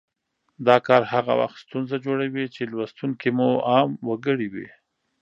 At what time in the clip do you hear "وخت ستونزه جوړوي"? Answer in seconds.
1.41-2.45